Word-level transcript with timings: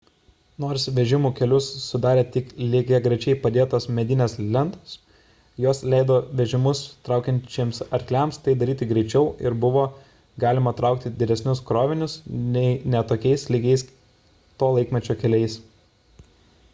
nors 0.63 0.83
vežimų 0.99 1.29
kelius 1.39 1.65
sudarė 1.81 2.21
tik 2.35 2.47
lygiagrečiai 2.75 3.35
padėtos 3.43 3.85
medinės 3.97 4.35
lentos 4.55 4.95
jos 5.65 5.81
leido 5.95 6.17
vežimus 6.41 6.81
traukiančiems 7.09 7.83
arkliams 7.99 8.41
tai 8.49 8.55
daryti 8.63 8.89
greičiau 8.95 9.29
ir 9.49 9.59
buvo 9.67 9.85
galima 10.47 10.75
traukti 10.83 11.13
didesnius 11.23 11.63
krovinius 11.71 12.17
nei 12.59 12.75
ne 12.97 13.05
tokiais 13.15 13.47
lygiais 13.57 13.85
to 14.63 14.75
laikmečio 14.81 15.21
keliais 15.25 15.63